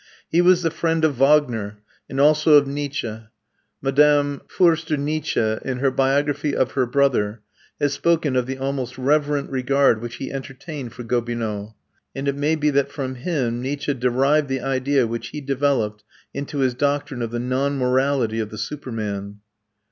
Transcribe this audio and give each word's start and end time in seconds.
He 0.31 0.41
was 0.41 0.63
the 0.63 0.71
friend 0.71 1.05
of 1.05 1.13
Wagner, 1.19 1.77
and 2.09 2.19
also 2.19 2.53
of 2.55 2.65
Nietzsche. 2.65 3.19
Madame 3.83 4.41
Förster 4.47 4.97
Nietzsche 4.97 5.59
in 5.63 5.77
her 5.77 5.91
biography 5.91 6.55
of 6.55 6.71
her 6.71 6.87
brother 6.87 7.43
has 7.79 7.93
spoken 7.93 8.35
of 8.35 8.47
the 8.47 8.57
almost 8.57 8.97
reverent 8.97 9.51
regard 9.51 10.01
which 10.01 10.15
he 10.15 10.31
entertained 10.31 10.93
for 10.93 11.03
Gobineau, 11.03 11.75
and 12.15 12.27
it 12.27 12.35
may 12.35 12.55
be 12.55 12.71
that 12.71 12.91
from 12.91 13.13
him 13.13 13.61
Nietzsche 13.61 13.93
derived 13.93 14.47
the 14.47 14.61
idea 14.61 15.05
which 15.05 15.27
he 15.27 15.39
developed 15.39 16.03
into 16.33 16.57
his 16.61 16.73
doctrine 16.73 17.21
of 17.21 17.29
the 17.29 17.37
non 17.37 17.77
morality 17.77 18.39
of 18.39 18.49
the 18.49 18.57
superman. 18.57 19.41